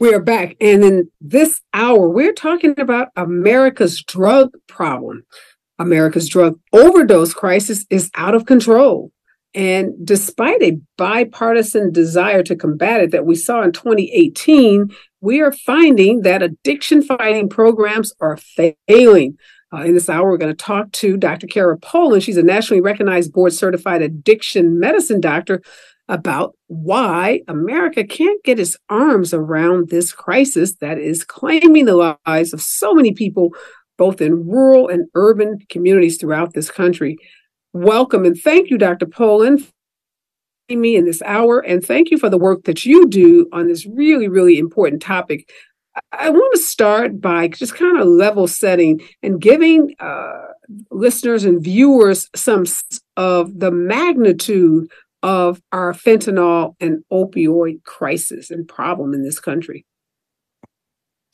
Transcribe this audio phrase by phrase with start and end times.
[0.00, 0.56] We are back.
[0.62, 5.26] And in this hour, we're talking about America's drug problem.
[5.78, 9.12] America's drug overdose crisis is out of control.
[9.54, 14.88] And despite a bipartisan desire to combat it that we saw in 2018,
[15.20, 18.38] we are finding that addiction fighting programs are
[18.88, 19.36] failing.
[19.70, 21.46] Uh, in this hour, we're going to talk to Dr.
[21.46, 22.22] Cara Poland.
[22.22, 25.60] She's a nationally recognized board certified addiction medicine doctor
[26.10, 32.52] about why America can't get its arms around this crisis that is claiming the lives
[32.52, 33.54] of so many people,
[33.96, 37.16] both in rural and urban communities throughout this country.
[37.72, 39.06] Welcome and thank you, Dr.
[39.06, 39.64] Poland,
[40.68, 43.68] for me in this hour, and thank you for the work that you do on
[43.68, 45.48] this really, really important topic.
[46.10, 50.46] I want to start by just kind of level setting and giving uh,
[50.90, 52.64] listeners and viewers some
[53.16, 54.90] of the magnitude
[55.22, 59.86] of our fentanyl and opioid crisis and problem in this country?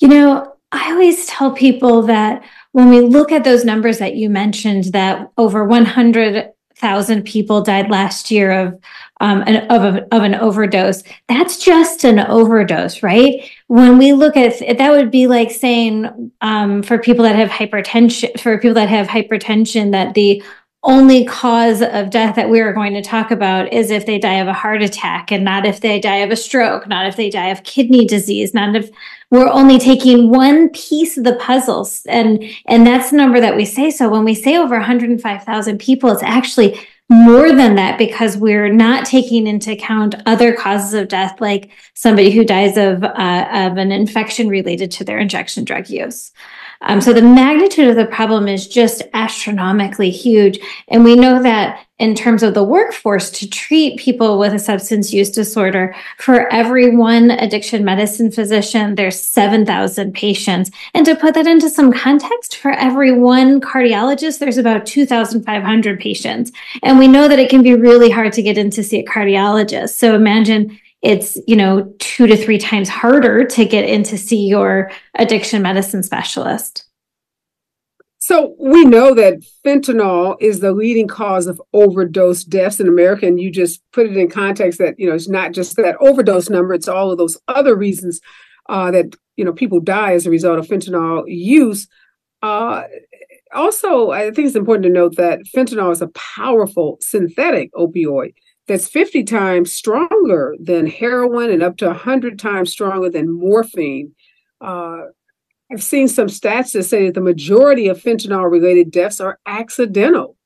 [0.01, 4.29] You know, I always tell people that when we look at those numbers that you
[4.29, 8.79] mentioned, that over 100,000 people died last year of
[9.21, 11.03] um, an, of, a, of an overdose.
[11.29, 13.49] That's just an overdose, right?
[13.69, 18.39] When we look at that, would be like saying um, for people that have hypertension,
[18.39, 20.43] for people that have hypertension, that the
[20.87, 24.35] only cause of death that we are going to talk about is if they die
[24.35, 27.29] of a heart attack and not if they die of a stroke, not if they
[27.29, 28.91] die of kidney disease, not if
[29.31, 32.07] we're only taking one piece of the puzzles.
[32.07, 33.91] And, and that's the number that we say.
[33.91, 39.07] So when we say over 105,000 people, it's actually more than that because we're not
[39.07, 43.91] taking into account other causes of death, like somebody who dies of, uh, of an
[43.91, 46.33] infection related to their injection drug use.
[46.83, 50.59] Um, so the magnitude of the problem is just astronomically huge.
[50.89, 55.15] And we know that in terms of the workforce to treat people with a substance
[55.15, 60.71] use disorder, for every one addiction medicine physician, there's 7,000 patients.
[60.93, 66.53] And to put that into some context, for every one cardiologist, there's about 2,500 patients.
[66.83, 69.05] And we know that it can be really hard to get in to see a
[69.05, 69.97] cardiologist.
[69.97, 74.47] So imagine it's you know two to three times harder to get in to see
[74.47, 76.87] your addiction medicine specialist.
[78.19, 83.41] So we know that fentanyl is the leading cause of overdose deaths in america and
[83.41, 86.75] you just put it in context that you know it's not just that overdose number
[86.75, 88.21] it's all of those other reasons
[88.69, 91.87] uh, that you know people die as a result of fentanyl use.
[92.43, 92.83] Uh,
[93.55, 98.35] also i think it's important to note that fentanyl is a powerful synthetic opioid
[98.67, 104.15] that's 50 times stronger than heroin and up to 100 times stronger than morphine.
[104.61, 105.03] Uh,
[105.71, 110.37] I've seen some stats that say that the majority of fentanyl related deaths are accidental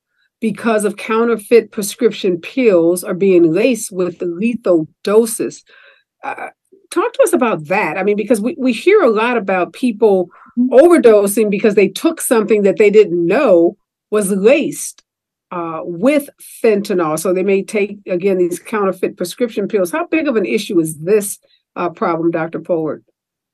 [0.41, 5.65] because of counterfeit prescription pills are being laced with lethal doses.
[6.23, 6.49] Uh,
[6.91, 7.99] talk to us about that.
[7.99, 12.63] I mean, because we, we hear a lot about people overdosing because they took something
[12.63, 13.77] that they didn't know
[14.11, 15.05] was laced
[15.51, 16.29] uh, with
[16.63, 17.19] fentanyl.
[17.19, 19.91] So they may take, again, these counterfeit prescription pills.
[19.91, 21.39] How big of an issue is this
[21.77, 22.61] uh, problem, Dr.
[22.61, 23.05] Poland?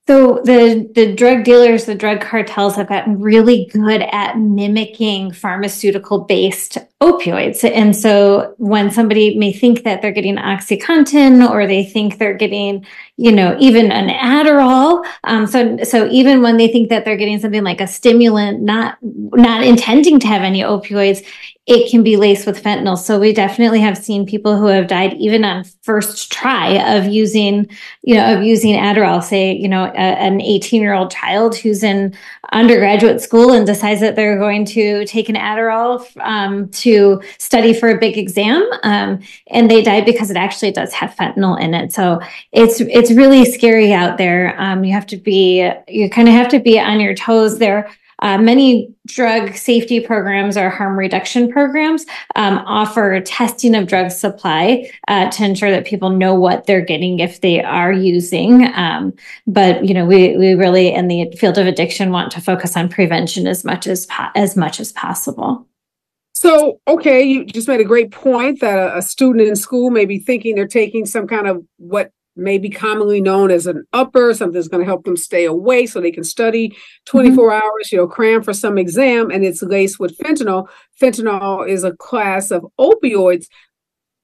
[0.08, 6.20] So the the drug dealers, the drug cartels have gotten really good at mimicking pharmaceutical
[6.20, 7.62] based opioids.
[7.62, 12.86] And so when somebody may think that they're getting OxyContin or they think they're getting,
[13.18, 17.38] you know, even an Adderall, um, so so even when they think that they're getting
[17.38, 21.22] something like a stimulant, not not intending to have any opioids,
[21.66, 22.96] it can be laced with fentanyl.
[22.96, 27.68] So we definitely have seen people who have died even on first try of using,
[28.02, 29.22] you know, of using Adderall.
[29.22, 32.16] Say, you know, a, an 18 year old child who's in
[32.52, 37.88] undergraduate school and decides that they're going to take an Adderall um, to study for
[37.88, 41.92] a big exam, um, and they die because it actually does have fentanyl in it.
[41.92, 42.20] So
[42.52, 44.60] it's it's really scary out there.
[44.60, 47.90] Um, you have to be you kind of have to be on your toes there
[48.20, 52.04] uh, many drug safety programs or harm reduction programs
[52.34, 57.20] um, offer testing of drug supply uh, to ensure that people know what they're getting
[57.20, 58.72] if they are using.
[58.74, 59.12] Um,
[59.46, 62.88] but you know, we we really in the field of addiction want to focus on
[62.88, 65.66] prevention as much as as much as possible.
[66.36, 70.04] So, okay, you just made a great point that a, a, student in school may
[70.04, 74.32] be thinking they're taking some kind of what may be commonly known as an upper,
[74.34, 77.62] something that's going to help them stay awake so they can study 24 mm-hmm.
[77.62, 80.68] hours, you know, cram for some exam, and it's laced with fentanyl.
[81.00, 83.46] Fentanyl is a class of opioids,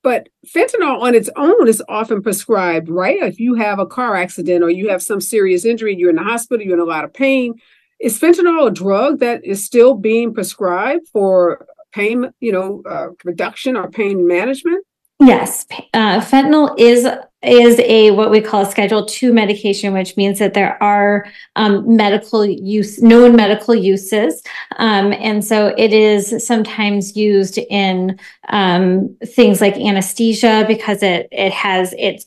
[0.03, 3.23] but fentanyl on its own is often prescribed, right?
[3.23, 6.23] If you have a car accident or you have some serious injury, you're in the
[6.23, 7.55] hospital, you're in a lot of pain.
[8.01, 13.77] Is fentanyl a drug that is still being prescribed for pain, you know, uh, reduction
[13.77, 14.85] or pain management?
[15.21, 17.07] Yes, uh, fentanyl is
[17.45, 21.97] is a what we call a Schedule Two medication, which means that there are um,
[21.97, 24.43] medical use, known medical uses,
[24.79, 28.19] um, and so it is sometimes used in
[28.49, 32.27] um, things like anesthesia because it it has it's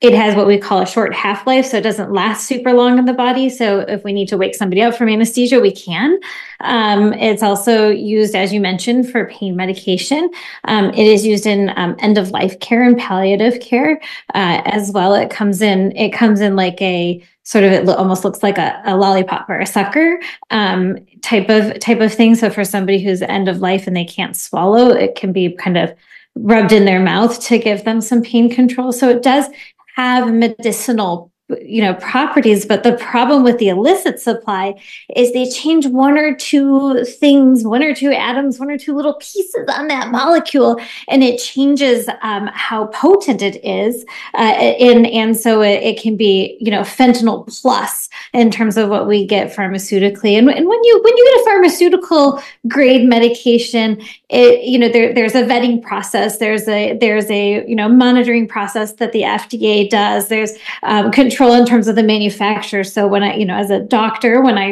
[0.00, 2.98] it has what we call a short half life, so it doesn't last super long
[2.98, 3.48] in the body.
[3.48, 6.18] So if we need to wake somebody up from anesthesia, we can.
[6.60, 10.30] Um, it's also used, as you mentioned, for pain medication.
[10.64, 14.00] Um, it is used in um, end of life care and palliative care
[14.34, 15.14] uh, as well.
[15.14, 15.96] It comes in.
[15.96, 19.48] It comes in like a sort of it lo- almost looks like a, a, lollipop
[19.48, 20.18] or a sucker
[20.50, 22.34] um, type of type of thing.
[22.34, 25.78] So for somebody who's end of life and they can't swallow, it can be kind
[25.78, 25.94] of
[26.36, 28.92] rubbed in their mouth to give them some pain control.
[28.92, 29.46] So it does
[29.94, 34.74] have medicinal you know properties but the problem with the illicit supply
[35.14, 39.14] is they change one or two things one or two atoms one or two little
[39.14, 45.36] pieces on that molecule and it changes um, how potent it is uh, and and
[45.38, 49.54] so it, it, can be you know fentanyl plus in terms of what we get
[49.54, 50.38] pharmaceutically.
[50.38, 55.12] And, and when you when you get a pharmaceutical grade medication it you know there,
[55.14, 56.38] there's a vetting process.
[56.38, 60.28] There's a there's a you know monitoring process that the fda does.
[60.28, 60.52] There's
[60.82, 62.84] um, control in terms of the manufacturer.
[62.84, 64.68] So when i you know as a doctor when i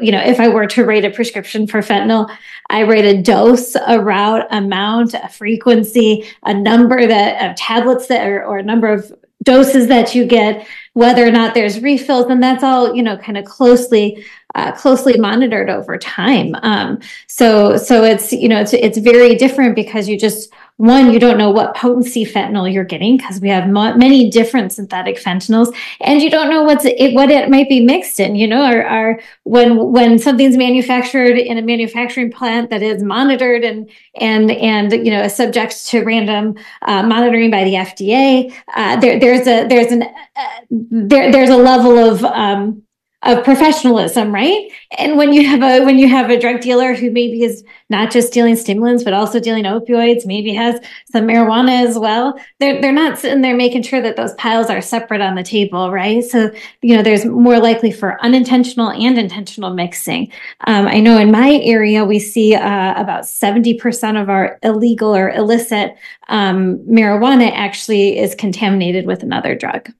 [0.00, 2.30] you know if i were to rate a prescription for fentanyl
[2.68, 8.26] i rate a dose a route amount a frequency a number that of tablets that
[8.26, 9.12] are, or a number of
[9.42, 13.38] doses that you get whether or not there's refills and that's all you know kind
[13.38, 14.24] of closely
[14.54, 16.54] uh, closely monitored over time.
[16.62, 21.18] Um, so so it's you know it's it's very different because you just one, you
[21.18, 25.76] don't know what potency fentanyl you're getting because we have mo- many different synthetic fentanyls,
[26.00, 28.34] and you don't know what's it, what it might be mixed in.
[28.34, 33.62] You know, or, or when when something's manufactured in a manufacturing plant that is monitored
[33.62, 39.20] and and and you know subject to random uh, monitoring by the FDA, uh, there
[39.20, 42.82] there's a there's an uh, there there's a level of um,
[43.22, 44.70] of professionalism, right?
[44.96, 48.10] And when you have a when you have a drug dealer who maybe is not
[48.10, 50.80] just dealing stimulants but also dealing opioids, maybe has
[51.12, 54.80] some marijuana as well, they're they're not sitting there making sure that those piles are
[54.80, 56.24] separate on the table, right?
[56.24, 56.50] So
[56.80, 60.32] you know, there's more likely for unintentional and intentional mixing.
[60.66, 65.14] Um, I know in my area we see uh, about seventy percent of our illegal
[65.14, 65.94] or illicit
[66.28, 69.90] um, marijuana actually is contaminated with another drug.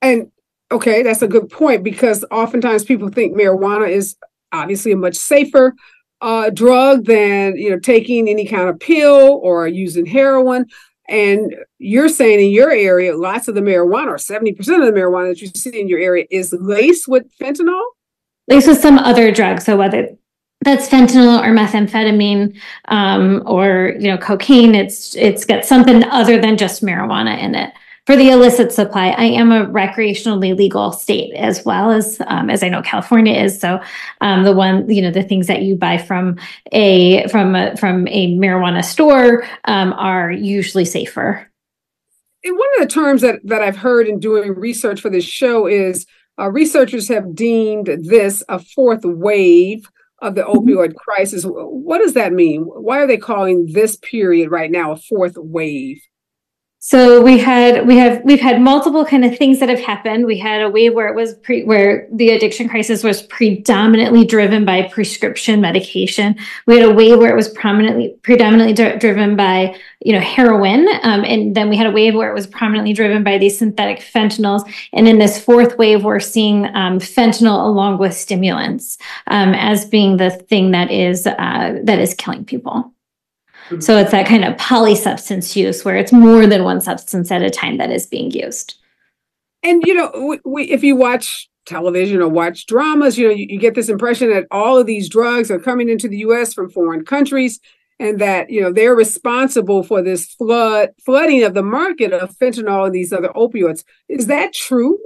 [0.00, 0.30] And
[0.70, 4.16] Okay, that's a good point because oftentimes people think marijuana is
[4.52, 5.74] obviously a much safer
[6.20, 10.66] uh, drug than you know taking any kind of pill or using heroin.
[11.08, 15.28] And you're saying in your area, lots of the marijuana, or 70% of the marijuana
[15.28, 17.82] that you see in your area is laced with fentanyl?
[18.46, 19.62] Laced with some other drug.
[19.62, 20.10] So whether
[20.60, 26.58] that's fentanyl or methamphetamine um, or you know cocaine, it's it's got something other than
[26.58, 27.72] just marijuana in it
[28.08, 32.62] for the illicit supply, I am a recreationally legal state as well as um, as
[32.62, 33.60] I know California is.
[33.60, 33.82] So
[34.22, 36.38] um, the one, you know, the things that you buy from
[36.72, 41.46] a from a, from a marijuana store um, are usually safer.
[42.44, 45.66] And one of the terms that that I've heard in doing research for this show
[45.66, 46.06] is
[46.38, 49.86] uh, researchers have deemed this a fourth wave
[50.22, 50.66] of the mm-hmm.
[50.66, 51.44] opioid crisis.
[51.44, 52.62] What does that mean?
[52.62, 56.00] Why are they calling this period right now a fourth wave?
[56.88, 60.24] So we had we have we've had multiple kind of things that have happened.
[60.24, 64.64] We had a wave where it was pre, where the addiction crisis was predominantly driven
[64.64, 66.34] by prescription medication.
[66.64, 71.26] We had a wave where it was prominently predominantly driven by you know heroin, um,
[71.26, 74.66] and then we had a wave where it was prominently driven by these synthetic fentanyls.
[74.94, 78.96] And in this fourth wave, we're seeing um, fentanyl along with stimulants
[79.26, 82.94] um, as being the thing that is uh, that is killing people.
[83.80, 87.50] So it's that kind of polysubstance use where it's more than one substance at a
[87.50, 88.74] time that is being used.
[89.62, 93.46] And you know, we, we, if you watch television or watch dramas, you know, you,
[93.48, 96.54] you get this impression that all of these drugs are coming into the U.S.
[96.54, 97.60] from foreign countries,
[97.98, 102.86] and that you know they're responsible for this flood flooding of the market of fentanyl
[102.86, 103.84] and these other opioids.
[104.08, 104.98] Is that true?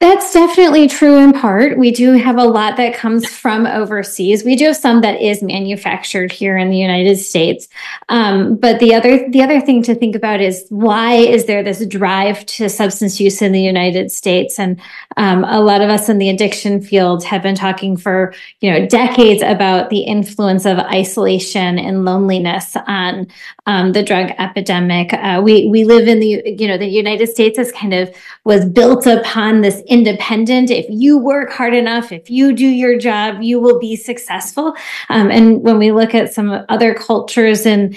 [0.00, 1.76] That's definitely true in part.
[1.76, 4.42] We do have a lot that comes from overseas.
[4.42, 7.68] We do have some that is manufactured here in the United States.
[8.08, 11.84] Um, but the other the other thing to think about is why is there this
[11.84, 14.58] drive to substance use in the United States?
[14.58, 14.80] And
[15.18, 18.86] um, a lot of us in the addiction field have been talking for you know
[18.86, 23.26] decades about the influence of isolation and loneliness on
[23.66, 25.12] um, the drug epidemic.
[25.12, 28.10] Uh, we we live in the you know the United States is kind of
[28.44, 30.70] was built upon this independent.
[30.70, 34.74] If you work hard enough, if you do your job, you will be successful.
[35.08, 37.94] Um, and when we look at some other cultures and,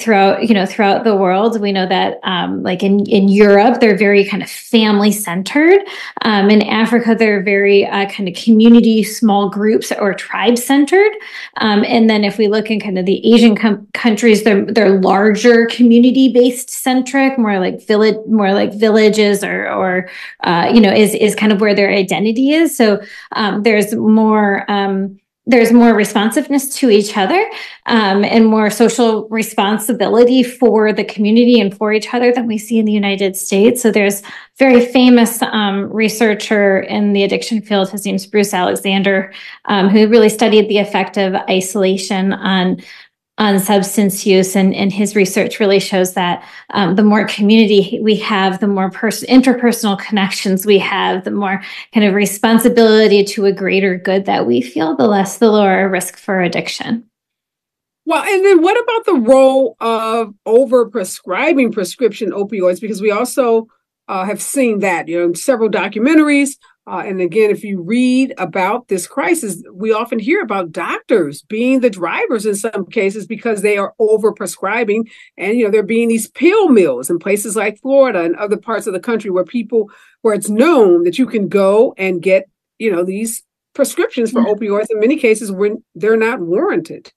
[0.00, 3.98] throughout, you know, throughout the world, we know that um, like in, in Europe, they're
[3.98, 5.80] very kind of family centered.
[6.22, 11.12] Um, in Africa, they're very uh, kind of community, small groups or tribe centered.
[11.56, 15.00] Um, and then if we look in kind of the Asian com- countries, they're, they're
[15.00, 20.08] larger community based centric, more like village, more like villages or, or
[20.44, 22.76] uh, you know, is, is kind of where their identity is.
[22.76, 25.18] So um, there's more, um,
[25.48, 27.48] there's more responsiveness to each other
[27.86, 32.80] um, and more social responsibility for the community and for each other than we see
[32.80, 33.80] in the United States.
[33.80, 34.22] So there's
[34.58, 37.90] very famous um, researcher in the addiction field.
[37.90, 39.32] His name's Bruce Alexander,
[39.66, 42.82] um, who really studied the effect of isolation on
[43.38, 48.16] on substance use and, and his research really shows that um, the more community we
[48.16, 51.62] have the more pers- interpersonal connections we have the more
[51.92, 56.16] kind of responsibility to a greater good that we feel the less the lower risk
[56.16, 57.04] for addiction.
[58.06, 62.80] Well and then what about the role of over prescribing prescription opioids?
[62.80, 63.68] Because we also
[64.08, 68.86] uh, have seen that you know several documentaries uh, and again, if you read about
[68.86, 73.76] this crisis, we often hear about doctors being the drivers in some cases because they
[73.76, 75.08] are over prescribing.
[75.36, 78.86] And, you know, there being these pill mills in places like Florida and other parts
[78.86, 79.90] of the country where people,
[80.22, 83.42] where it's known that you can go and get, you know, these
[83.74, 84.54] prescriptions for yeah.
[84.54, 87.12] opioids in many cases when they're not warranted.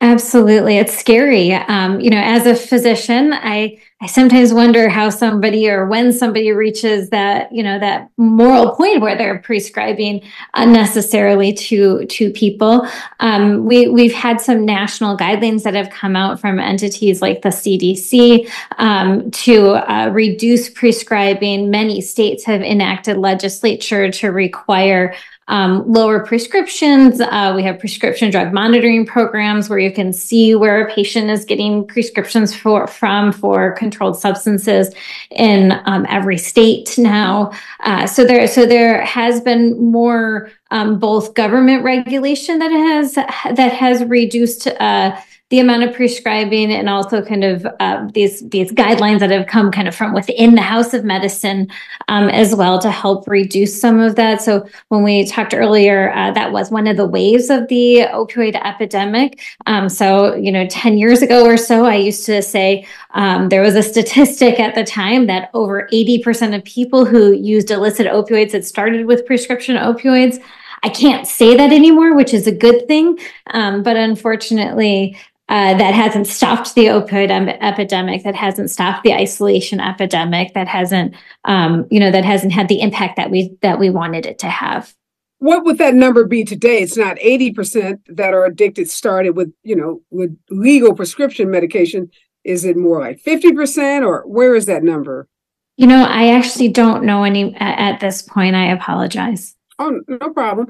[0.00, 0.78] Absolutely.
[0.78, 1.52] It's scary.
[1.52, 6.52] Um, you know, as a physician, I, I sometimes wonder how somebody or when somebody
[6.52, 10.22] reaches that, you know, that moral point where they're prescribing
[10.54, 12.88] unnecessarily to, to people.
[13.18, 17.50] Um, we, we've had some national guidelines that have come out from entities like the
[17.50, 21.70] CDC um, to uh, reduce prescribing.
[21.70, 25.14] Many states have enacted legislature to require
[25.50, 27.20] um, lower prescriptions.
[27.20, 31.44] Uh, we have prescription drug monitoring programs where you can see where a patient is
[31.44, 34.94] getting prescriptions for from for controlled substances
[35.30, 37.50] in um, every state now.
[37.80, 43.72] Uh, so there, so there has been more um, both government regulation that has that
[43.72, 44.68] has reduced.
[44.68, 49.48] Uh, the amount of prescribing and also kind of uh, these these guidelines that have
[49.48, 51.68] come kind of from within the House of Medicine
[52.06, 54.40] um, as well to help reduce some of that.
[54.40, 58.54] So when we talked earlier, uh, that was one of the waves of the opioid
[58.64, 59.40] epidemic.
[59.66, 63.62] Um, so you know, ten years ago or so, I used to say um, there
[63.62, 68.06] was a statistic at the time that over eighty percent of people who used illicit
[68.06, 70.40] opioids had started with prescription opioids.
[70.82, 73.18] I can't say that anymore, which is a good thing.
[73.48, 75.18] Um, but unfortunately,
[75.50, 80.68] uh, that hasn't stopped the opioid em- epidemic, that hasn't stopped the isolation epidemic, that
[80.68, 81.14] hasn't,
[81.44, 84.46] um, you know, that hasn't had the impact that we that we wanted it to
[84.46, 84.94] have.
[85.40, 86.82] What would that number be today?
[86.82, 92.10] It's not eighty percent that are addicted started with, you know, with legal prescription medication.
[92.44, 95.28] Is it more like fifty percent, or where is that number?
[95.76, 98.54] You know, I actually don't know any at this point.
[98.54, 99.56] I apologize.
[99.80, 100.68] Oh, no problem.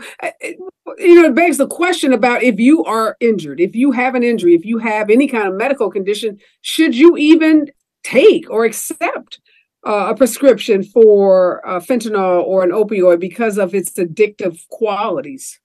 [0.98, 4.22] You know, it begs the question about if you are injured, if you have an
[4.22, 7.72] injury, if you have any kind of medical condition, should you even
[8.04, 9.40] take or accept
[9.84, 15.58] uh, a prescription for uh, fentanyl or an opioid because of its addictive qualities?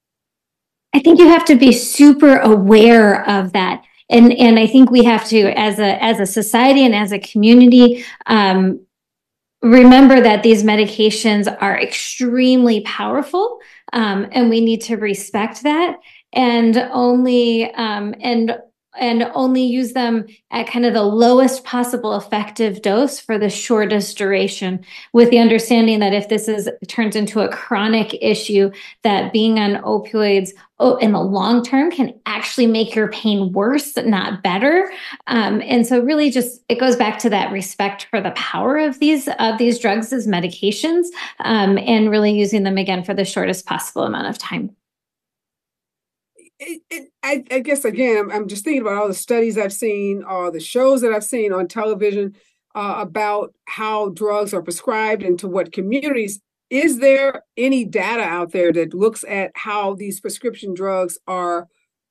[0.96, 3.84] I think you have to be super aware of that.
[4.10, 7.20] And, and I think we have to, as a as a society and as a
[7.20, 8.85] community, um,
[9.66, 13.60] remember that these medications are extremely powerful
[13.94, 15.98] um, and we need to respect that.
[16.34, 18.58] And only um, and
[19.00, 24.18] and only use them at kind of the lowest possible effective dose for the shortest
[24.18, 24.84] duration
[25.14, 28.72] with the understanding that if this is turns into a chronic issue
[29.04, 33.96] that being on opioids oh, in the long term can actually make your pain worse
[33.98, 34.92] not better.
[35.28, 39.00] Um, and so really just it goes back to that respect for the power of
[39.00, 41.06] these of these drugs as medications
[41.40, 44.75] um, and really using them again for the shortest possible amount of time
[46.60, 49.74] it, it, I, I, guess again, I'm, I'm, just thinking about all the studies I've
[49.74, 52.36] seen, all the shows that I've seen on television
[52.76, 56.40] uh, about how drugs are prescribed and to what communities.
[56.70, 61.68] Is there any data out there that looks at how these prescription drugs are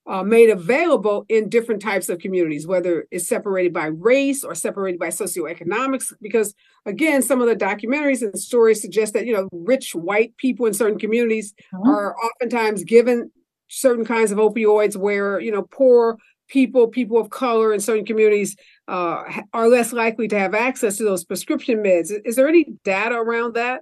[0.07, 5.01] uh, made available in different types of communities, whether it's separated by race or separated
[5.01, 6.13] by socioeconomics?
[6.21, 6.55] Because
[6.87, 10.75] again, some of the documentaries and stories suggest that you know rich white people in
[10.75, 11.91] certain communities uh-huh.
[11.91, 13.31] are oftentimes given
[13.75, 18.57] certain kinds of opioids where you know poor people people of color in certain communities
[18.89, 22.13] uh, are less likely to have access to those prescription meds.
[22.25, 23.81] Is there any data around that?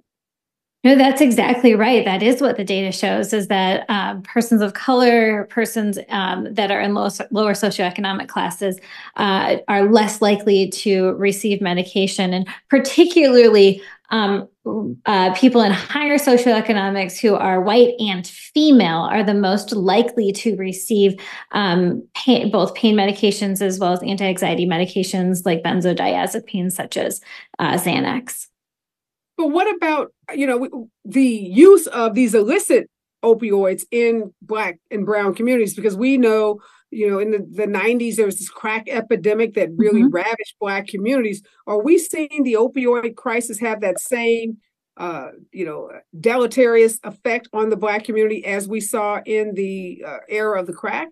[0.84, 2.04] No, that's exactly right.
[2.04, 6.72] That is what the data shows: is that um, persons of color, persons um, that
[6.72, 8.80] are in low, lower socioeconomic classes,
[9.16, 13.80] uh, are less likely to receive medication, and particularly
[14.12, 14.46] um,
[15.06, 20.54] uh, people in higher socioeconomics who are white and female are the most likely to
[20.56, 21.18] receive
[21.52, 27.22] um, pain, both pain medications as well as anti-anxiety medications like benzodiazepines, such as
[27.58, 28.48] uh, Xanax.
[29.38, 32.90] But what about you know the use of these illicit
[33.24, 35.74] opioids in black and brown communities?
[35.74, 36.60] Because we know
[36.92, 40.14] you know in the, the 90s there was this crack epidemic that really mm-hmm.
[40.14, 41.42] ravaged black communities.
[41.66, 44.58] Are we seeing the opioid crisis have that same
[44.98, 50.18] uh, you know deleterious effect on the black community as we saw in the uh,
[50.28, 51.08] era of the crack?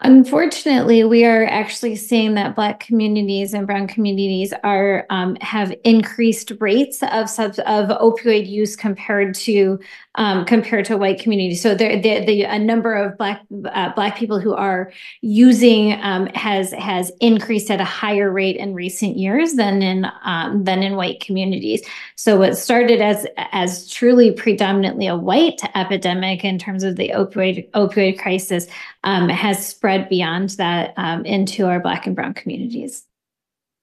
[0.00, 6.52] Unfortunately, we are actually seeing that Black communities and Brown communities are um, have increased
[6.60, 9.80] rates of of opioid use compared to
[10.14, 11.60] um, compared to white communities.
[11.60, 13.40] So there, the, the a number of Black
[13.72, 18.74] uh, Black people who are using um, has has increased at a higher rate in
[18.74, 21.82] recent years than in um, than in white communities.
[22.14, 27.68] So what started as as truly predominantly a white epidemic in terms of the opioid
[27.72, 28.68] opioid crisis
[29.02, 33.06] um, has spread beyond that um, into our Black and Brown communities.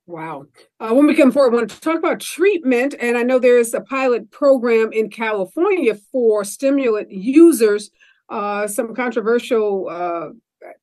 [0.07, 0.45] Wow.
[0.79, 2.93] Uh, when we come forward, I want to talk about treatment.
[3.00, 7.89] And I know there is a pilot program in California for stimulant users,
[8.29, 10.29] uh, some controversial uh,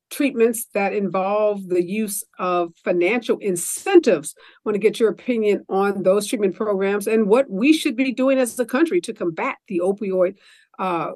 [0.09, 4.35] treatments that involve the use of financial incentives.
[4.37, 8.11] I want to get your opinion on those treatment programs and what we should be
[8.11, 10.35] doing as a country to combat the opioid
[10.79, 11.11] uh,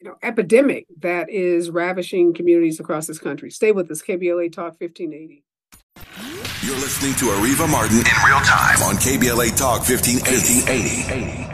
[0.00, 3.50] you know, epidemic that is ravishing communities across this country.
[3.50, 5.44] Stay with us, KBLA Talk 1580.
[6.62, 11.48] You're listening to Areva Martin in real time on KBLA Talk 1580.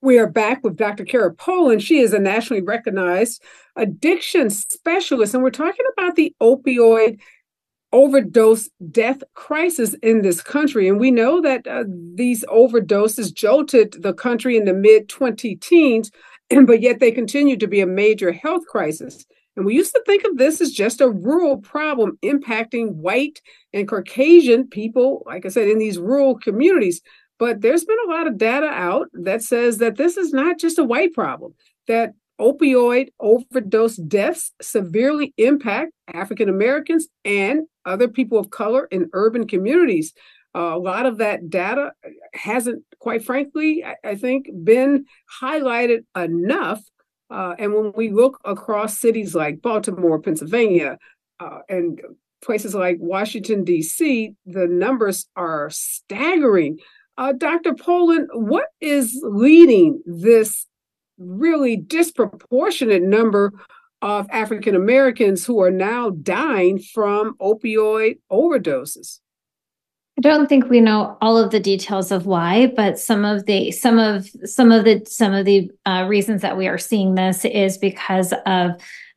[0.00, 1.04] We are back with Dr.
[1.04, 1.82] Cara Poland.
[1.82, 3.42] She is a nationally recognized
[3.76, 7.18] addiction specialist, and we're talking about the opioid
[7.92, 10.88] overdose death crisis in this country.
[10.88, 16.10] And we know that uh, these overdoses jolted the country in the mid 20 teens,
[16.66, 19.24] but yet they continue to be a major health crisis.
[19.56, 23.40] And we used to think of this as just a rural problem impacting white
[23.72, 27.00] and Caucasian people, like I said, in these rural communities.
[27.40, 30.78] But there's been a lot of data out that says that this is not just
[30.78, 31.54] a white problem,
[31.88, 39.46] that opioid overdose deaths severely impact African Americans and other people of color in urban
[39.46, 40.12] communities.
[40.54, 41.92] Uh, a lot of that data
[42.34, 45.04] hasn't, quite frankly, I, I think, been
[45.40, 46.82] highlighted enough.
[47.30, 50.98] Uh, and when we look across cities like Baltimore, Pennsylvania,
[51.40, 52.00] uh, and
[52.42, 56.78] places like Washington, D.C., the numbers are staggering.
[57.18, 57.74] Uh, Dr.
[57.74, 60.66] Poland, what is leading this
[61.18, 63.52] really disproportionate number
[64.00, 69.20] of African Americans who are now dying from opioid overdoses.
[70.18, 73.70] I don't think we know all of the details of why, but some of the
[73.70, 77.44] some of some of the some of the uh, reasons that we are seeing this
[77.44, 78.72] is because of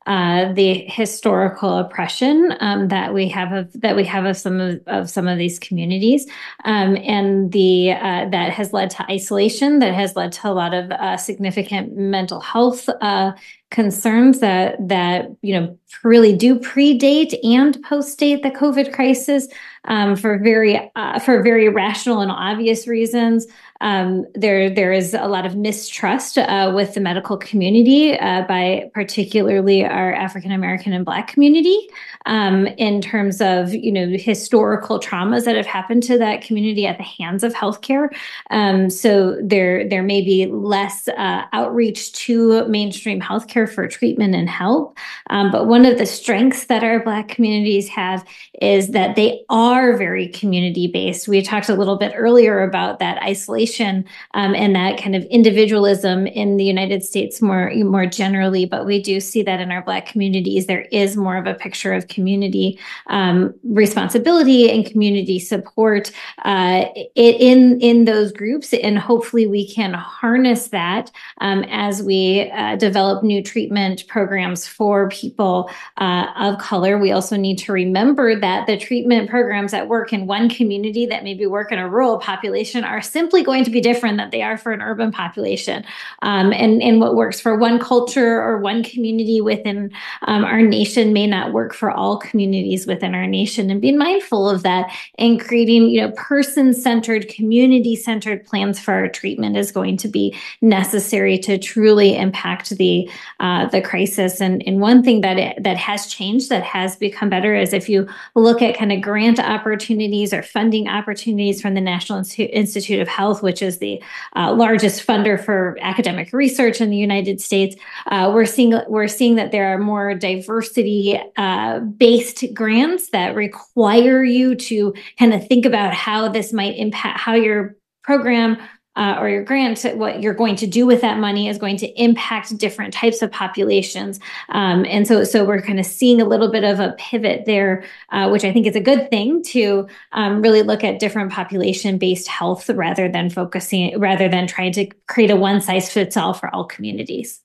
[0.08, 4.82] uh, the historical oppression um, that we have of that we have of some of,
[4.88, 6.26] of some of these communities,
[6.66, 10.74] um, and the uh, that has led to isolation, that has led to a lot
[10.74, 13.34] of uh, significant mental health uh,
[13.72, 19.48] concerns that that you know really do predate and postdate the COVID crisis
[19.86, 23.48] um, for very uh, for very rational and obvious reasons.
[23.82, 28.92] Um, there, there is a lot of mistrust uh, with the medical community, uh, by
[28.94, 31.90] particularly our African American and Black community,
[32.28, 36.98] um, in terms of you know historical traumas that have happened to that community at
[36.98, 38.10] the hands of healthcare.
[38.52, 44.50] Um, so there, there may be less uh, outreach to mainstream healthcare for treatment and
[44.50, 44.98] help.
[45.30, 48.26] Um, but one of the strengths that our Black communities have
[48.62, 51.28] is that they are very community based.
[51.28, 56.28] We talked a little bit earlier about that isolation um, and that kind of individualism
[56.28, 58.66] in the United States more more generally.
[58.66, 61.94] But we do see that in our Black communities, there is more of a picture
[61.94, 66.12] of community um, responsibility and community support
[66.46, 72.76] uh, in in those groups, and hopefully we can harness that um, as we uh,
[72.76, 76.98] develop new treatment programs for people uh, of color.
[76.98, 81.24] We also need to remember that the treatment programs that work in one community that
[81.24, 84.58] maybe work in a rural population are simply going to be different than they are
[84.58, 85.84] for an urban population.
[86.22, 89.92] Um, and, and what works for one culture or one community within
[90.30, 93.70] um, our nation may not work for all communities within our nation.
[93.70, 99.58] And being mindful of that and creating, you know, person-centered, community-centered plans for our treatment
[99.58, 103.10] is going to be necessary to truly impact the
[103.42, 104.40] uh, the crisis.
[104.40, 107.90] And, and one thing that it, that has changed, that has become better, is if
[107.90, 113.08] you look at kind of grant opportunities or funding opportunities from the National Institute of
[113.08, 114.02] Health, which is the
[114.36, 117.76] uh, largest funder for academic research in the United States,
[118.08, 124.24] uh, we're seeing we're seeing that there are more diversity uh, based grants that require
[124.24, 128.58] you to kind of think about how this might impact how your program
[128.96, 131.88] uh, or your grant, what you're going to do with that money is going to
[132.02, 134.20] impact different types of populations.
[134.50, 137.84] Um, and so, so we're kind of seeing a little bit of a pivot there,
[138.12, 142.28] uh, which I think is a good thing to um, really look at different population-based
[142.28, 147.40] health rather than focusing, rather than trying to create a one-size-fits-all for all communities.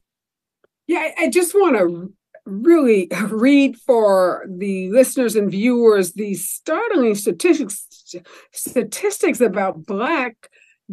[0.88, 2.12] Yeah, I just want to
[2.44, 7.88] really read for the listeners and viewers these startling statistics
[8.52, 10.48] statistics about Black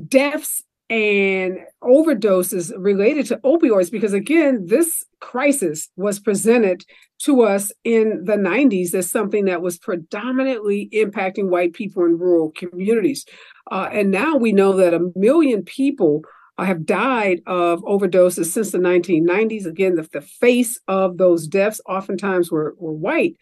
[0.08, 6.84] deaths and overdoses related to opioids because again this crisis was presented
[7.19, 12.51] to us in the 90s as something that was predominantly impacting white people in rural
[12.51, 13.25] communities.
[13.71, 16.21] Uh, and now we know that a million people
[16.58, 21.82] uh, have died of overdoses since the 1990s again the, the face of those deaths
[21.88, 23.36] oftentimes were, were white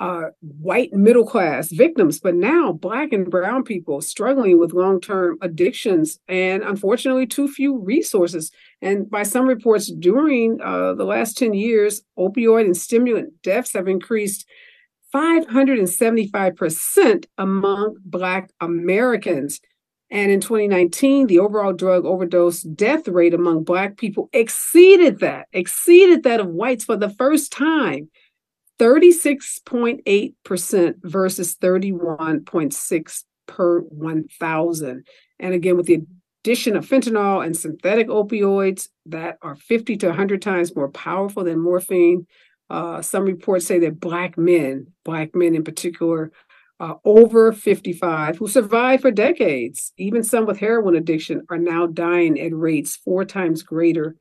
[0.00, 5.38] uh, white middle class victims, but now black and brown people struggling with long term
[5.40, 8.50] addictions and unfortunately too few resources.
[8.82, 13.88] And by some reports, during uh, the last 10 years, opioid and stimulant deaths have
[13.88, 14.46] increased
[15.14, 19.60] 575% among Black Americans.
[20.10, 26.22] And in 2019, the overall drug overdose death rate among Black people exceeded that, exceeded
[26.22, 28.08] that of whites for the first time.
[28.78, 35.06] 36.8% versus 31.6 per 1,000.
[35.38, 36.02] And again, with the
[36.44, 41.60] addition of fentanyl and synthetic opioids that are 50 to 100 times more powerful than
[41.60, 42.26] morphine,
[42.68, 46.32] uh, some reports say that Black men, Black men in particular,
[46.78, 52.38] uh, over 55 who survived for decades, even some with heroin addiction, are now dying
[52.38, 54.16] at rates four times greater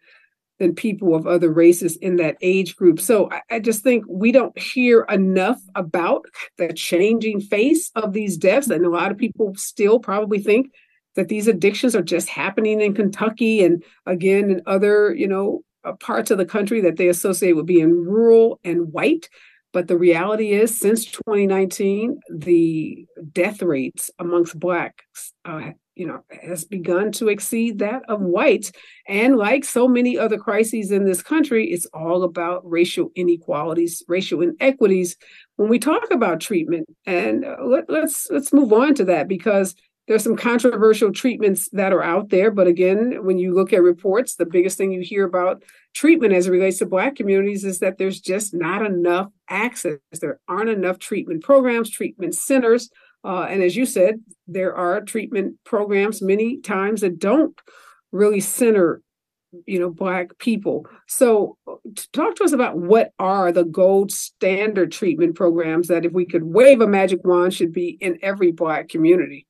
[0.59, 2.99] than people of other races in that age group.
[2.99, 6.25] So I, I, just think we don't hear enough about
[6.57, 8.69] the changing face of these deaths.
[8.69, 10.71] And a lot of people still probably think
[11.15, 15.93] that these addictions are just happening in Kentucky and again in other, you know, uh,
[15.93, 19.29] parts of the country that they associate with being rural and white.
[19.75, 26.63] But the reality is, since 2019, the death rates amongst Blacks uh, you know, has
[26.63, 28.71] begun to exceed that of whites.
[29.05, 34.41] And like so many other crises in this country, it's all about racial inequalities, racial
[34.41, 35.17] inequities
[35.57, 36.88] when we talk about treatment.
[37.05, 39.75] And uh, let, let's let's move on to that because
[40.07, 42.49] there's some controversial treatments that are out there.
[42.49, 45.63] But again, when you look at reports, the biggest thing you hear about
[45.95, 49.97] treatment as it relates to Black communities is that there's just not enough access.
[50.21, 52.89] There aren't enough treatment programs, treatment centers
[53.25, 57.60] uh, and as you said, there are treatment programs many times that don't
[58.12, 59.01] really center,
[59.65, 60.86] you know, Black people.
[61.08, 61.58] So,
[62.13, 66.43] talk to us about what are the gold standard treatment programs that, if we could
[66.43, 69.47] wave a magic wand, should be in every Black community.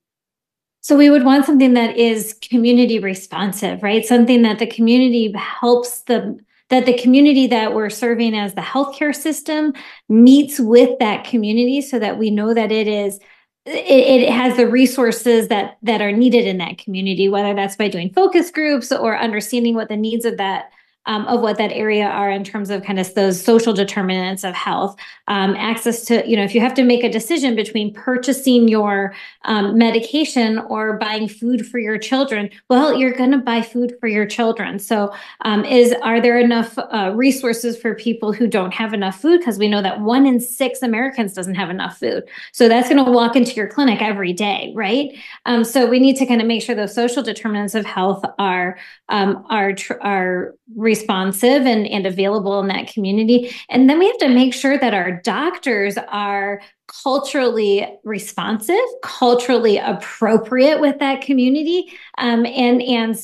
[0.86, 4.06] So we would want something that is community responsive, right?
[4.06, 6.38] Something that the community helps the
[6.70, 9.74] that the community that we're serving as the healthcare system
[10.10, 13.20] meets with that community so that we know that it is
[13.66, 17.88] it, it, has the resources that that are needed in that community whether that's by
[17.88, 20.72] doing focus groups or understanding what the needs of that
[21.06, 24.54] um, of what that area are in terms of kind of those social determinants of
[24.54, 24.96] health.
[25.28, 29.14] Um, access to, you know, if you have to make a decision between purchasing your
[29.44, 34.08] um, medication or buying food for your children, well, you're going to buy food for
[34.08, 34.80] your children.
[34.80, 39.40] So, um, is are there enough uh, resources for people who don't have enough food?
[39.40, 42.24] Because we know that one in six Americans doesn't have enough food.
[42.52, 45.12] So that's going to walk into your clinic every day, right?
[45.46, 48.78] Um, so we need to kind of make sure those social determinants of health are
[49.10, 53.56] um, are tr- are responsive and, and available in that community.
[53.70, 60.80] And then we have to make sure that our doctors are culturally responsive, culturally appropriate
[60.80, 63.18] with that community, um, and and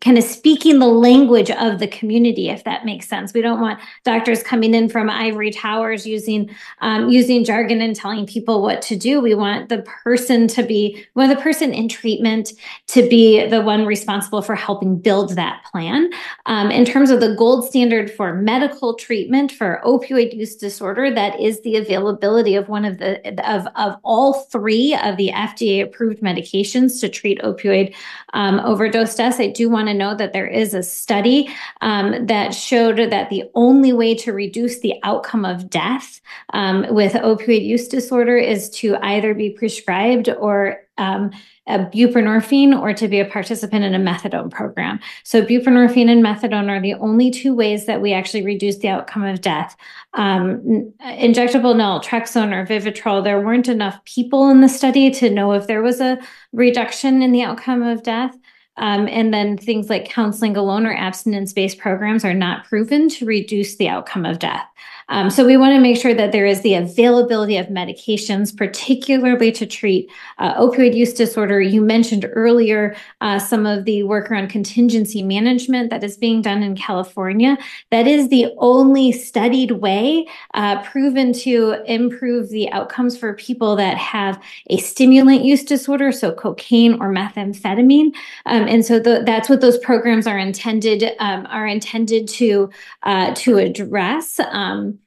[0.00, 3.34] kind of speaking the language of the community, if that makes sense.
[3.34, 6.50] We don't want doctors coming in from ivory towers using
[6.80, 9.20] um, using jargon and telling people what to do.
[9.20, 12.52] We want the person to be, we want the person in treatment
[12.88, 16.10] to be the one responsible for helping build that plan.
[16.46, 21.38] Um, in terms of the gold standard for medical treatment for opioid use disorder, that
[21.38, 26.22] is the availability of one of the of of all three of the FDA approved
[26.22, 27.94] medications to treat opioid
[28.32, 29.40] um, overdose deaths.
[29.40, 31.48] I do want to know that there is a study
[31.80, 36.20] um, that showed that the only way to reduce the outcome of death
[36.52, 41.30] um, with opioid use disorder is to either be prescribed or um,
[41.66, 45.00] a buprenorphine or to be a participant in a methadone program.
[45.22, 49.24] So buprenorphine and methadone are the only two ways that we actually reduce the outcome
[49.24, 49.76] of death.
[50.12, 55.66] Um, injectable naltrexone or Vivitrol, there weren't enough people in the study to know if
[55.66, 56.18] there was a
[56.52, 58.36] reduction in the outcome of death.
[58.76, 63.24] Um, and then things like counseling alone or abstinence based programs are not proven to
[63.24, 64.66] reduce the outcome of death.
[65.08, 69.52] Um, so we want to make sure that there is the availability of medications, particularly
[69.52, 71.60] to treat uh, opioid use disorder.
[71.60, 76.62] You mentioned earlier uh, some of the work around contingency management that is being done
[76.62, 77.58] in California.
[77.90, 83.96] That is the only studied way uh, proven to improve the outcomes for people that
[83.96, 88.14] have a stimulant use disorder, so cocaine or methamphetamine.
[88.46, 92.70] Um, and so the, that's what those programs are intended um, are intended to
[93.02, 94.40] uh, to address.
[94.40, 94.98] Um,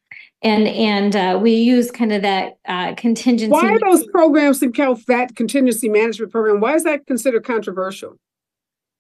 [0.41, 3.52] and and uh, we use kind of that uh, contingency.
[3.52, 6.60] Why are those programs in Cal that contingency management program?
[6.60, 8.17] Why is that considered controversial?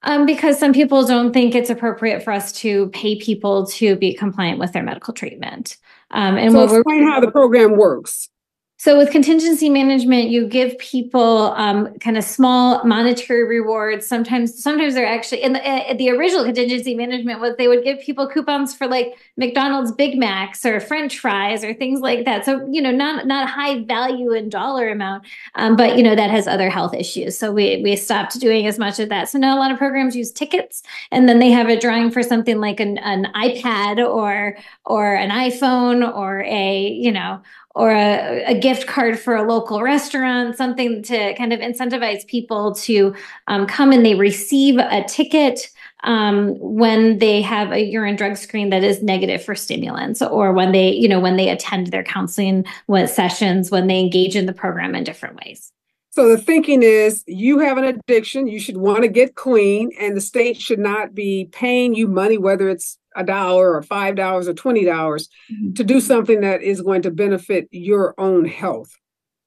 [0.03, 4.13] Um, because some people don't think it's appropriate for us to pay people to be
[4.13, 5.77] compliant with their medical treatment.
[6.11, 8.29] Um, and so explain how the program works.
[8.79, 14.05] So with contingency management, you give people um, kind of small monetary rewards.
[14.05, 17.99] Sometimes, sometimes they're actually in the, uh, the original contingency management was they would give
[17.99, 22.45] people coupons for like McDonald's Big Macs or French fries or things like that.
[22.45, 25.23] So you know, not not high value in dollar amount,
[25.55, 27.35] um, but you know that has other health issues.
[27.35, 29.27] So we we stopped doing as much of that.
[29.27, 32.21] So now a lot of programs use tickets, and then they have a drawing for
[32.21, 37.41] something like an, an iPad or or an iPhone or a you know
[37.77, 42.73] or a, a, gift card for a local restaurant, something to kind of incentivize people
[42.73, 43.13] to
[43.45, 45.69] um, come and they receive a ticket
[46.03, 50.71] um, when they have a urine drug screen that is negative for stimulants, or when
[50.71, 52.65] they, you know, when they attend their counseling
[53.05, 55.71] sessions, when they engage in the program in different ways.
[56.09, 60.17] So the thinking is you have an addiction, you should want to get clean, and
[60.17, 64.47] the state should not be paying you money, whether it's a dollar or five dollars
[64.47, 65.73] or twenty dollars, mm-hmm.
[65.73, 68.95] to do something that is going to benefit your own health.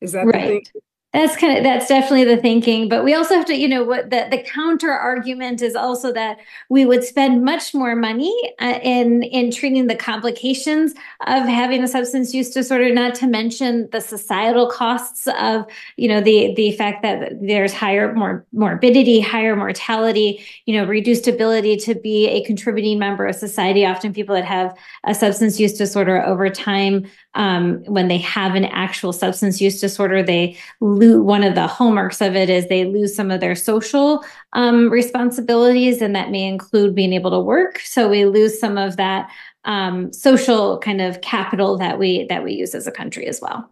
[0.00, 0.68] Is that right.
[1.12, 4.10] That's kind of that's definitely the thinking, but we also have to, you know, what
[4.10, 9.24] the the counter argument is also that we would spend much more money uh, in
[9.24, 10.92] in treating the complications
[11.26, 12.94] of having a substance use disorder.
[12.94, 18.14] Not to mention the societal costs of, you know, the the fact that there's higher
[18.14, 23.84] more morbidity, higher mortality, you know, reduced ability to be a contributing member of society.
[23.84, 28.64] Often people that have a substance use disorder over time um, when they have an
[28.64, 33.14] actual substance use disorder, they lose one of the hallmarks of it is they lose
[33.14, 37.78] some of their social um, responsibilities, and that may include being able to work.
[37.80, 39.30] So we lose some of that
[39.64, 43.70] um, social kind of capital that we that we use as a country as well.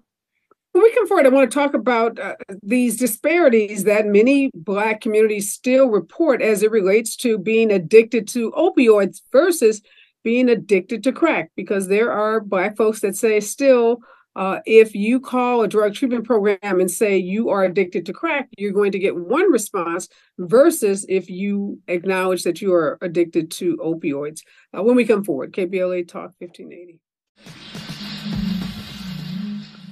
[0.73, 5.01] When we come forward, I want to talk about uh, these disparities that many Black
[5.01, 9.83] communities still report as it relates to being addicted to opioids versus
[10.23, 14.01] being addicted to crack because there are black folks that say still
[14.39, 18.49] uh, if you call a drug treatment program and say you are addicted to crack,
[18.57, 23.77] you're going to get one response versus if you acknowledge that you are addicted to
[23.79, 24.43] opioids.
[24.73, 27.01] Uh, when we come forward, KBLA Talk 1580.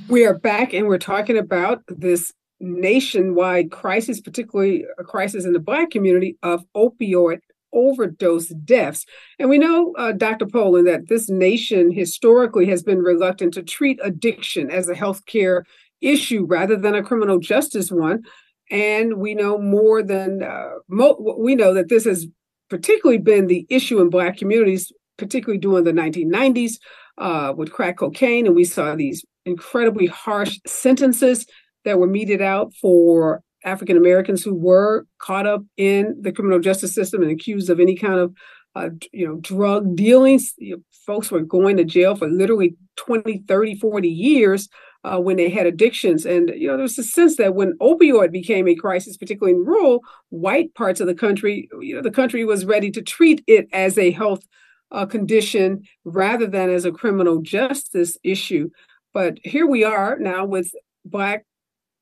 [0.08, 5.58] We are back and we're talking about this nationwide crisis, particularly a crisis in the
[5.58, 7.40] Black community of opioid
[7.76, 9.04] overdose deaths.
[9.38, 10.46] And we know, uh, Dr.
[10.46, 15.62] Poland, that this nation historically has been reluctant to treat addiction as a healthcare
[16.00, 18.22] issue rather than a criminal justice one.
[18.70, 22.26] And we know more than uh, mo- we know that this has
[22.68, 26.78] particularly been the issue in Black communities, particularly during the 1990s
[27.18, 28.46] uh, with crack cocaine.
[28.46, 31.46] And we saw these incredibly harsh sentences
[31.84, 36.94] that were meted out for African Americans who were caught up in the criminal justice
[36.94, 38.32] system and accused of any kind of
[38.74, 43.42] uh, you know drug dealings you know, folks were going to jail for literally 20
[43.46, 44.68] 30 40 years
[45.06, 46.26] uh, when they had addictions.
[46.26, 50.00] And, you know, there's a sense that when opioid became a crisis, particularly in rural
[50.30, 53.96] white parts of the country, you know, the country was ready to treat it as
[53.98, 54.42] a health
[54.90, 58.68] uh, condition rather than as a criminal justice issue.
[59.14, 60.72] But here we are now with
[61.04, 61.46] Black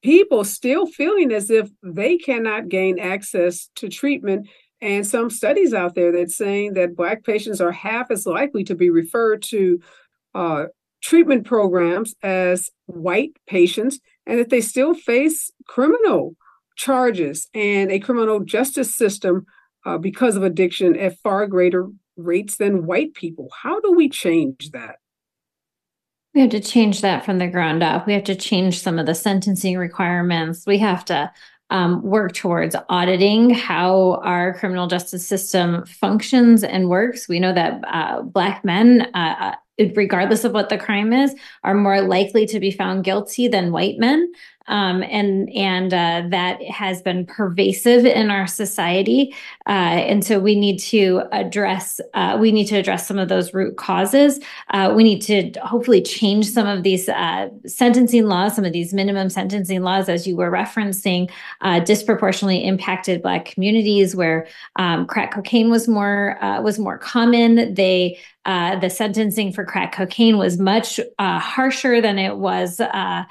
[0.05, 4.47] people still feeling as if they cannot gain access to treatment.
[4.83, 8.75] And some studies out there that's saying that Black patients are half as likely to
[8.75, 9.81] be referred to
[10.35, 10.65] uh,
[11.03, 16.37] treatment programs as white patients, and that they still face criminal
[16.77, 19.47] charges and a criminal justice system
[19.87, 23.49] uh, because of addiction at far greater rates than white people.
[23.63, 24.97] How do we change that?
[26.35, 28.07] We have to change that from the ground up.
[28.07, 30.67] We have to change some of the sentencing requirements.
[30.67, 31.33] We have to
[31.71, 37.29] um, work towards auditing how our criminal justice system functions and works.
[37.29, 39.55] We know that uh, Black men, uh, uh
[39.97, 43.99] regardless of what the crime is, are more likely to be found guilty than white
[43.99, 44.31] men
[44.67, 49.35] um, and and uh, that has been pervasive in our society.
[49.67, 49.71] Uh,
[50.09, 53.77] and so we need to address uh, we need to address some of those root
[53.77, 54.41] causes.
[54.71, 58.95] Uh, we need to hopefully change some of these uh, sentencing laws, some of these
[58.95, 64.47] minimum sentencing laws, as you were referencing, uh, disproportionately impacted Black communities where
[64.77, 67.75] um, crack cocaine was more was more common.
[67.75, 73.25] They the sentencing for crack cocaine was much harsher than it was uh,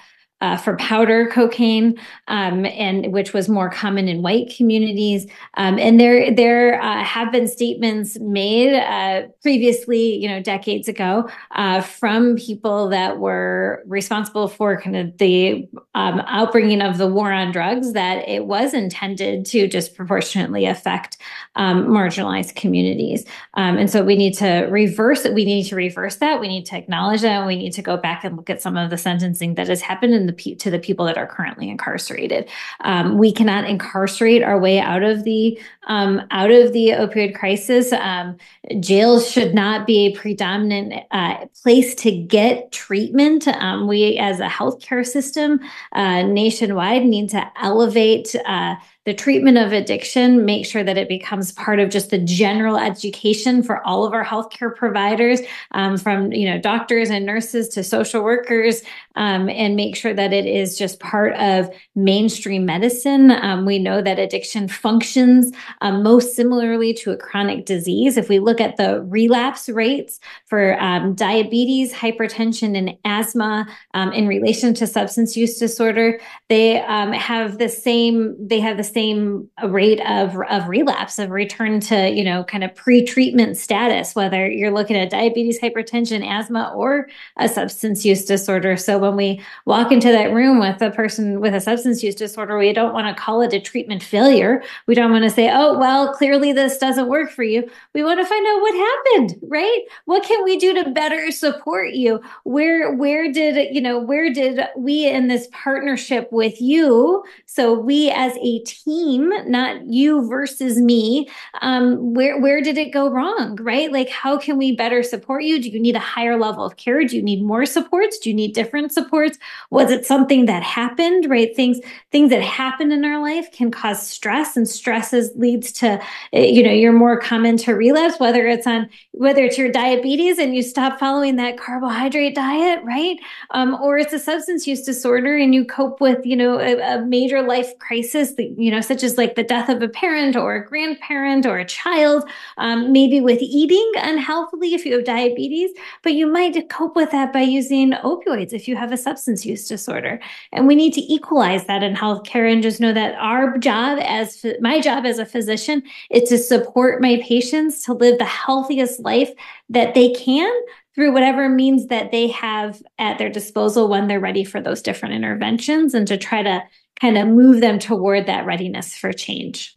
[0.58, 5.26] for powder cocaine, um, and which was more common in white communities.
[5.56, 11.30] Um, and there there uh, have been statements made uh, previously, you know, decades ago,
[11.52, 17.32] uh, from people that were responsible for kind of the um, outbringing of the war
[17.32, 21.18] on drugs that it was intended to disproportionately affect
[21.56, 23.26] um, marginalized communities.
[23.54, 25.34] Um, and so we need to reverse it.
[25.34, 26.42] We need to reverse that.
[26.42, 27.46] We need to acknowledge that.
[27.46, 30.14] We need to go back and look at some of the sentencing that has happened
[30.14, 32.50] in the the to the people that are currently incarcerated.
[32.82, 37.92] Um, we cannot incarcerate our way out of the um, out of the opioid crisis.
[37.94, 38.38] Um,
[38.80, 43.48] jails should not be a predominant uh, place to get treatment.
[43.48, 45.60] Um, we, as a healthcare system
[45.92, 48.36] uh, nationwide, need to elevate.
[48.46, 52.78] Uh, the treatment of addiction, make sure that it becomes part of just the general
[52.78, 57.84] education for all of our healthcare providers, um, from you know doctors and nurses to
[57.84, 58.82] social workers,
[59.16, 63.32] um, and make sure that it is just part of mainstream medicine.
[63.32, 68.16] Um, we know that addiction functions um, most similarly to a chronic disease.
[68.16, 74.28] If we look at the relapse rates for um, diabetes, hypertension, and asthma um, in
[74.28, 78.36] relation to substance use disorder, they have the same.
[78.40, 82.74] They have the same rate of, of relapse, of return to, you know, kind of
[82.76, 88.78] pre-treatment status, whether you're looking at diabetes, hypertension, asthma, or a substance use disorder.
[88.78, 92.58] So when we walk into that room with a person with a substance use disorder,
[92.58, 94.64] we don't want to call it a treatment failure.
[94.88, 97.68] We don't want to say, oh, well, clearly this doesn't work for you.
[97.94, 99.82] We want to find out what happened, right?
[100.06, 102.22] What can we do to better support you?
[102.44, 107.24] Where, where did, you know, where did we in this partnership with you?
[107.46, 111.30] So we as a team team, not you versus me.
[111.62, 113.58] Um, where where did it go wrong?
[113.62, 113.92] Right?
[113.92, 115.62] Like, how can we better support you?
[115.62, 117.04] Do you need a higher level of care?
[117.04, 118.18] Do you need more supports?
[118.20, 119.38] Do you need different supports?
[119.70, 121.30] Was it something that happened?
[121.30, 121.56] Right?
[121.56, 121.80] Things
[122.12, 126.02] things that happen in our life can cause stress, and stress is, leads to
[126.34, 128.20] eh, you know you're more common to relapse.
[128.20, 133.18] Whether it's on whether it's your diabetes and you stop following that carbohydrate diet, right?
[133.52, 137.06] Um, or it's a substance use disorder and you cope with you know a, a
[137.06, 140.56] major life crisis that you know, such as like the death of a parent or
[140.56, 146.14] a grandparent or a child, um, maybe with eating unhealthily if you have diabetes, but
[146.14, 150.20] you might cope with that by using opioids if you have a substance use disorder.
[150.52, 154.46] And we need to equalize that in healthcare and just know that our job as
[154.60, 159.30] my job as a physician is to support my patients to live the healthiest life
[159.70, 160.52] that they can
[160.96, 165.16] through whatever means that they have at their disposal when they're ready for those different
[165.16, 166.62] interventions and to try to
[167.04, 169.76] kind of move them toward that readiness for change.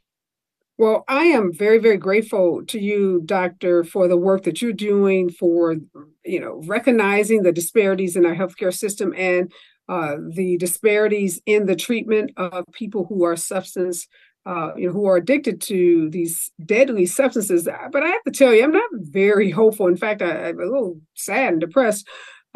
[0.78, 5.30] Well, I am very, very grateful to you, Doctor, for the work that you're doing
[5.30, 5.74] for,
[6.24, 9.50] you know, recognizing the disparities in our healthcare system and
[9.88, 14.06] uh, the disparities in the treatment of people who are substance,
[14.44, 17.66] uh, you know, who are addicted to these deadly substances.
[17.90, 19.88] But I have to tell you, I'm not very hopeful.
[19.88, 22.06] In fact, I, I'm a little sad and depressed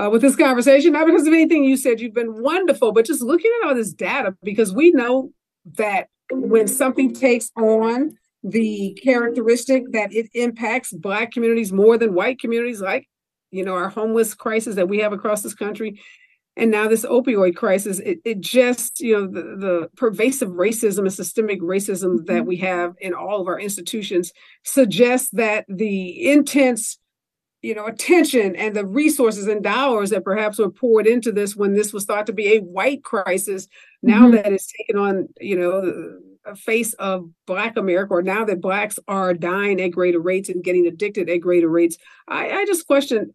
[0.01, 2.01] uh, with this conversation, not because of anything you said.
[2.01, 5.31] You've been wonderful, but just looking at all this data, because we know
[5.77, 12.39] that when something takes on the characteristic that it impacts Black communities more than white
[12.39, 13.09] communities, like
[13.51, 16.01] you know our homeless crisis that we have across this country,
[16.57, 21.13] and now this opioid crisis it, it just you know the, the pervasive racism and
[21.13, 22.25] systemic racism mm-hmm.
[22.25, 24.33] that we have in all of our institutions
[24.65, 26.97] suggests that the intense
[27.63, 31.75] you know attention and the resources and dollars that perhaps were poured into this when
[31.75, 33.69] this was thought to be a white crisis
[34.03, 34.37] now mm-hmm.
[34.37, 38.99] that it's taken on you know a face of black america or now that blacks
[39.09, 41.99] are dying at greater rates and getting addicted at greater rates
[42.29, 43.33] i, I just question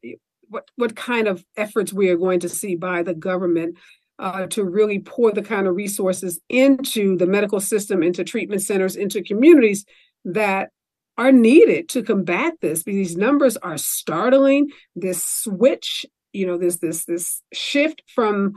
[0.48, 3.78] what what kind of efforts we are going to see by the government
[4.18, 8.96] uh, to really pour the kind of resources into the medical system, into treatment centers,
[8.96, 9.86] into communities
[10.24, 10.70] that
[11.18, 12.84] are needed to combat this.
[12.84, 14.70] These numbers are startling.
[14.96, 18.54] This switch, you know, this this this shift from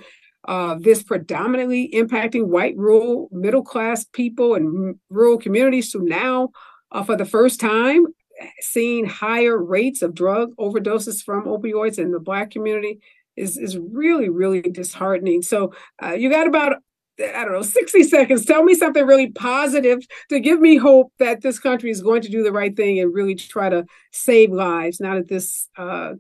[0.46, 6.48] uh, this predominantly impacting white rural middle class people and rural communities to now,
[6.92, 8.06] uh, for the first time,
[8.60, 13.00] seeing higher rates of drug overdoses from opioids in the Black community
[13.36, 15.42] is is really really disheartening.
[15.42, 16.76] So uh, you got about
[17.20, 18.44] I don't know 60 seconds.
[18.44, 22.28] Tell me something really positive to give me hope that this country is going to
[22.28, 25.00] do the right thing and really try to save lives.
[25.00, 26.14] Now that this uh,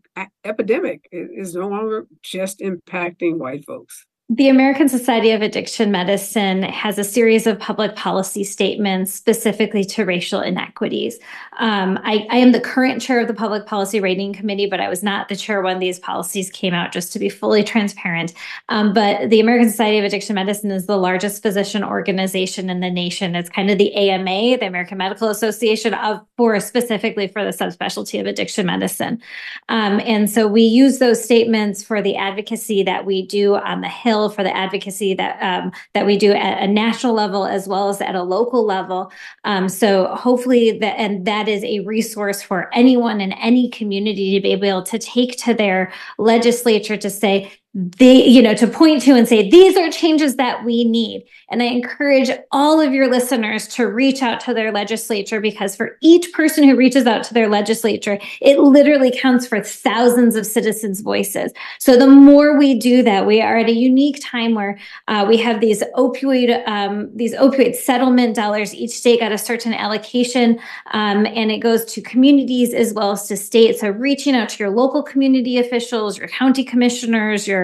[0.44, 4.06] epidemic is no longer just impacting white folks.
[4.30, 10.04] The American Society of Addiction Medicine has a series of public policy statements specifically to
[10.04, 11.18] racial inequities.
[11.56, 14.90] Um, I, I, am the current chair of the Public Policy Rating Committee, but I
[14.90, 18.34] was not the chair when these policies came out, just to be fully transparent.
[18.68, 22.90] Um, but the American Society of Addiction Medicine is the largest physician organization in the
[22.90, 23.34] nation.
[23.34, 28.20] It's kind of the AMA, the American Medical Association, of for specifically for the subspecialty
[28.20, 29.22] of addiction medicine.
[29.70, 33.88] Um, and so we use those statements for the advocacy that we do on the
[33.88, 37.90] Hill for the advocacy that um, that we do at a national level as well
[37.90, 39.12] as at a local level.
[39.44, 44.40] Um, so hopefully that and that is a resource for anyone in any community to
[44.40, 49.14] be able to take to their legislature to say they, you know, to point to
[49.14, 51.24] and say, these are changes that we need.
[51.50, 55.96] And I encourage all of your listeners to reach out to their legislature because for
[56.00, 61.02] each person who reaches out to their legislature, it literally counts for thousands of citizens'
[61.02, 61.52] voices.
[61.78, 65.36] So the more we do that, we are at a unique time where uh, we
[65.36, 68.74] have these opioid, um, these opioid settlement dollars.
[68.74, 70.58] Each state got a certain allocation,
[70.92, 73.80] um, and it goes to communities as well as to states.
[73.80, 77.57] So reaching out to your local community officials, your county commissioners, your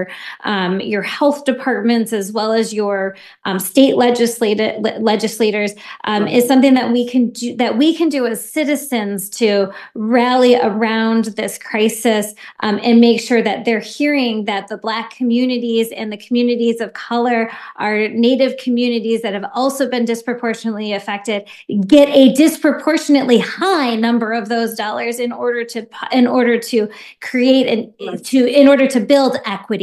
[0.44, 5.72] um, your health departments as well as your um, state legislative legislators
[6.04, 10.56] um, is something that we can do that we can do as citizens to rally
[10.56, 16.12] around this crisis um, and make sure that they're hearing that the Black communities and
[16.12, 21.48] the communities of color, our Native communities that have also been disproportionately affected,
[21.86, 26.88] get a disproportionately high number of those dollars in order to in order to
[27.20, 29.36] create and to in order to build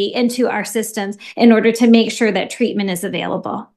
[0.05, 3.69] into our systems in order to make sure that treatment is available.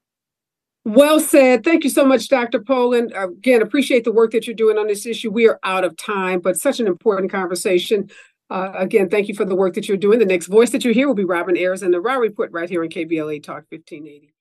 [0.85, 1.65] Well said.
[1.65, 2.61] Thank you so much, Dr.
[2.61, 3.13] Poland.
[3.17, 5.31] Again, appreciate the work that you're doing on this issue.
[5.31, 8.11] We are out of time, but such an important conversation.
[8.51, 10.19] Uh, again, thank you for the work that you're doing.
[10.19, 12.69] The next voice that you hear will be Robin Ayers and the Raw Report right
[12.69, 14.34] here on KBLA Talk 1580.